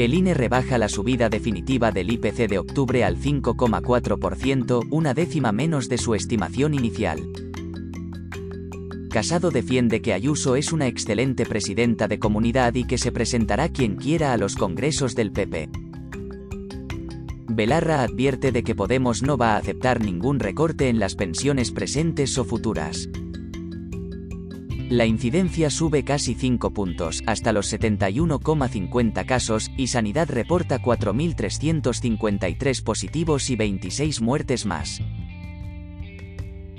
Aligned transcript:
El 0.00 0.14
INE 0.14 0.32
rebaja 0.32 0.78
la 0.78 0.88
subida 0.88 1.28
definitiva 1.28 1.92
del 1.92 2.10
IPC 2.10 2.48
de 2.48 2.58
octubre 2.58 3.04
al 3.04 3.18
5,4%, 3.18 4.86
una 4.90 5.12
décima 5.12 5.52
menos 5.52 5.90
de 5.90 5.98
su 5.98 6.14
estimación 6.14 6.72
inicial. 6.72 7.20
Casado 9.10 9.50
defiende 9.50 10.00
que 10.00 10.14
Ayuso 10.14 10.56
es 10.56 10.72
una 10.72 10.86
excelente 10.86 11.44
presidenta 11.44 12.08
de 12.08 12.18
comunidad 12.18 12.76
y 12.76 12.84
que 12.84 12.96
se 12.96 13.12
presentará 13.12 13.68
quien 13.68 13.96
quiera 13.96 14.32
a 14.32 14.38
los 14.38 14.56
congresos 14.56 15.14
del 15.14 15.32
PP. 15.32 15.68
Belarra 17.48 18.02
advierte 18.02 18.52
de 18.52 18.62
que 18.62 18.74
Podemos 18.74 19.22
no 19.22 19.36
va 19.36 19.52
a 19.52 19.58
aceptar 19.58 20.02
ningún 20.02 20.40
recorte 20.40 20.88
en 20.88 20.98
las 20.98 21.14
pensiones 21.14 21.72
presentes 21.72 22.38
o 22.38 22.46
futuras. 22.46 23.10
La 24.90 25.06
incidencia 25.06 25.70
sube 25.70 26.02
casi 26.02 26.34
5 26.34 26.72
puntos, 26.72 27.22
hasta 27.26 27.52
los 27.52 27.72
71,50 27.72 29.24
casos, 29.24 29.70
y 29.76 29.86
Sanidad 29.86 30.28
reporta 30.28 30.82
4.353 30.82 32.82
positivos 32.82 33.50
y 33.50 33.56
26 33.56 34.20
muertes 34.20 34.66
más. 34.66 35.00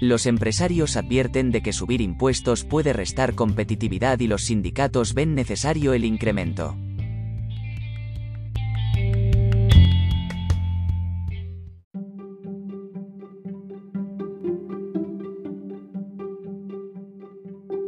Los 0.00 0.26
empresarios 0.26 0.96
advierten 0.96 1.52
de 1.52 1.62
que 1.62 1.72
subir 1.72 2.00
impuestos 2.00 2.64
puede 2.64 2.92
restar 2.92 3.36
competitividad 3.36 4.18
y 4.18 4.26
los 4.26 4.42
sindicatos 4.42 5.14
ven 5.14 5.36
necesario 5.36 5.92
el 5.92 6.04
incremento. 6.04 6.76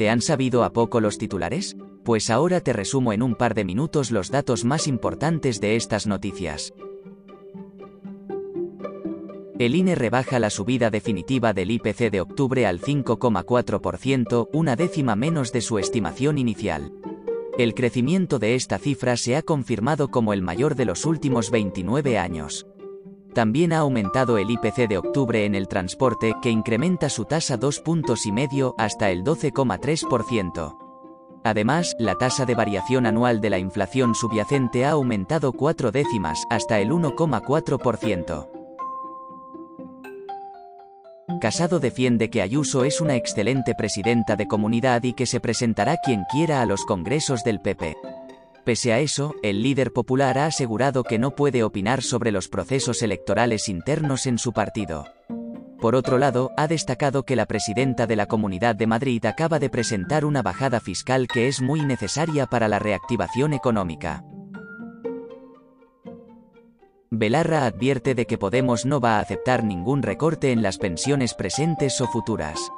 ¿Te 0.00 0.08
han 0.08 0.22
sabido 0.22 0.64
a 0.64 0.72
poco 0.72 0.98
los 1.02 1.18
titulares? 1.18 1.76
Pues 2.04 2.30
ahora 2.30 2.62
te 2.62 2.72
resumo 2.72 3.12
en 3.12 3.22
un 3.22 3.34
par 3.34 3.52
de 3.52 3.66
minutos 3.66 4.10
los 4.10 4.30
datos 4.30 4.64
más 4.64 4.86
importantes 4.86 5.60
de 5.60 5.76
estas 5.76 6.06
noticias. 6.06 6.72
El 9.58 9.74
INE 9.74 9.94
rebaja 9.96 10.38
la 10.38 10.48
subida 10.48 10.88
definitiva 10.88 11.52
del 11.52 11.70
IPC 11.72 12.10
de 12.10 12.22
octubre 12.22 12.64
al 12.64 12.80
5,4%, 12.80 14.48
una 14.54 14.74
décima 14.74 15.16
menos 15.16 15.52
de 15.52 15.60
su 15.60 15.78
estimación 15.78 16.38
inicial. 16.38 16.94
El 17.58 17.74
crecimiento 17.74 18.38
de 18.38 18.54
esta 18.54 18.78
cifra 18.78 19.18
se 19.18 19.36
ha 19.36 19.42
confirmado 19.42 20.08
como 20.08 20.32
el 20.32 20.40
mayor 20.40 20.76
de 20.76 20.86
los 20.86 21.04
últimos 21.04 21.50
29 21.50 22.16
años. 22.16 22.66
También 23.34 23.72
ha 23.72 23.78
aumentado 23.78 24.38
el 24.38 24.50
IPC 24.50 24.88
de 24.88 24.98
octubre 24.98 25.44
en 25.44 25.54
el 25.54 25.68
transporte, 25.68 26.34
que 26.42 26.50
incrementa 26.50 27.08
su 27.08 27.24
tasa 27.24 27.56
dos 27.56 27.80
puntos 27.80 28.26
y 28.26 28.32
medio 28.32 28.74
hasta 28.76 29.10
el 29.10 29.22
12,3%. 29.22 30.76
Además, 31.44 31.94
la 31.98 32.16
tasa 32.16 32.44
de 32.44 32.54
variación 32.54 33.06
anual 33.06 33.40
de 33.40 33.50
la 33.50 33.58
inflación 33.58 34.14
subyacente 34.14 34.84
ha 34.84 34.90
aumentado 34.90 35.52
cuatro 35.52 35.90
décimas 35.90 36.44
hasta 36.50 36.80
el 36.80 36.90
1,4%. 36.90 38.48
Casado 41.40 41.78
defiende 41.78 42.28
que 42.28 42.42
Ayuso 42.42 42.84
es 42.84 43.00
una 43.00 43.14
excelente 43.14 43.74
presidenta 43.74 44.36
de 44.36 44.46
comunidad 44.46 45.04
y 45.04 45.14
que 45.14 45.26
se 45.26 45.40
presentará 45.40 45.96
quien 46.04 46.24
quiera 46.30 46.60
a 46.60 46.66
los 46.66 46.84
congresos 46.84 47.44
del 47.44 47.60
PP. 47.60 47.96
Pese 48.64 48.92
a 48.92 48.98
eso, 48.98 49.34
el 49.42 49.62
líder 49.62 49.92
popular 49.92 50.38
ha 50.38 50.46
asegurado 50.46 51.02
que 51.02 51.18
no 51.18 51.34
puede 51.34 51.62
opinar 51.62 52.02
sobre 52.02 52.30
los 52.30 52.48
procesos 52.48 53.02
electorales 53.02 53.68
internos 53.68 54.26
en 54.26 54.38
su 54.38 54.52
partido. 54.52 55.06
Por 55.80 55.94
otro 55.94 56.18
lado, 56.18 56.50
ha 56.58 56.68
destacado 56.68 57.24
que 57.24 57.36
la 57.36 57.46
presidenta 57.46 58.06
de 58.06 58.16
la 58.16 58.26
Comunidad 58.26 58.76
de 58.76 58.86
Madrid 58.86 59.24
acaba 59.24 59.58
de 59.58 59.70
presentar 59.70 60.26
una 60.26 60.42
bajada 60.42 60.78
fiscal 60.80 61.26
que 61.26 61.48
es 61.48 61.62
muy 61.62 61.80
necesaria 61.80 62.46
para 62.46 62.68
la 62.68 62.78
reactivación 62.78 63.54
económica. 63.54 64.22
Belarra 67.10 67.64
advierte 67.64 68.14
de 68.14 68.26
que 68.26 68.36
Podemos 68.38 68.84
no 68.84 69.00
va 69.00 69.16
a 69.16 69.20
aceptar 69.20 69.64
ningún 69.64 70.02
recorte 70.02 70.52
en 70.52 70.62
las 70.62 70.76
pensiones 70.76 71.34
presentes 71.34 72.00
o 72.00 72.06
futuras 72.06 72.70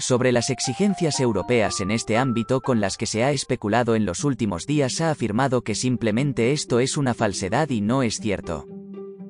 sobre 0.00 0.32
las 0.32 0.50
exigencias 0.50 1.20
europeas 1.20 1.80
en 1.80 1.90
este 1.90 2.16
ámbito 2.16 2.60
con 2.60 2.80
las 2.80 2.96
que 2.96 3.06
se 3.06 3.22
ha 3.22 3.30
especulado 3.30 3.94
en 3.94 4.04
los 4.04 4.24
últimos 4.24 4.66
días 4.66 5.00
ha 5.00 5.10
afirmado 5.10 5.62
que 5.62 5.74
simplemente 5.74 6.52
esto 6.52 6.80
es 6.80 6.96
una 6.96 7.14
falsedad 7.14 7.70
y 7.70 7.80
no 7.80 8.02
es 8.02 8.18
cierto. 8.18 8.66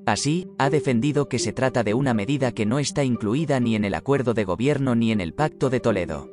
Así, 0.06 0.48
ha 0.58 0.70
defendido 0.70 1.28
que 1.28 1.38
se 1.38 1.52
trata 1.52 1.82
de 1.82 1.94
una 1.94 2.14
medida 2.14 2.52
que 2.52 2.66
no 2.66 2.78
está 2.78 3.04
incluida 3.04 3.60
ni 3.60 3.76
en 3.76 3.84
el 3.84 3.94
acuerdo 3.94 4.34
de 4.34 4.44
gobierno 4.44 4.94
ni 4.94 5.12
en 5.12 5.20
el 5.20 5.34
Pacto 5.34 5.70
de 5.70 5.80
Toledo. 5.80 6.30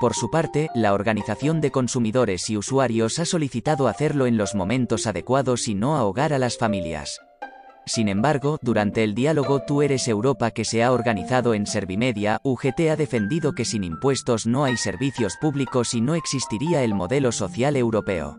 Por 0.00 0.14
su 0.14 0.30
parte, 0.30 0.70
la 0.74 0.92
Organización 0.92 1.60
de 1.60 1.70
Consumidores 1.70 2.50
y 2.50 2.56
Usuarios 2.56 3.18
ha 3.18 3.24
solicitado 3.24 3.88
hacerlo 3.88 4.26
en 4.26 4.36
los 4.36 4.54
momentos 4.54 5.06
adecuados 5.06 5.68
y 5.68 5.74
no 5.74 5.96
ahogar 5.96 6.32
a 6.32 6.38
las 6.38 6.58
familias. 6.58 7.20
Sin 7.86 8.08
embargo, 8.08 8.58
durante 8.62 9.04
el 9.04 9.14
diálogo 9.14 9.62
Tú 9.66 9.82
eres 9.82 10.08
Europa 10.08 10.50
que 10.50 10.64
se 10.64 10.82
ha 10.82 10.90
organizado 10.92 11.54
en 11.54 11.66
Servimedia, 11.66 12.40
UGT 12.42 12.80
ha 12.90 12.96
defendido 12.96 13.52
que 13.52 13.64
sin 13.64 13.84
impuestos 13.84 14.46
no 14.46 14.64
hay 14.64 14.76
servicios 14.76 15.36
públicos 15.40 15.94
y 15.94 16.00
no 16.00 16.14
existiría 16.14 16.82
el 16.82 16.94
modelo 16.94 17.30
social 17.30 17.76
europeo. 17.76 18.38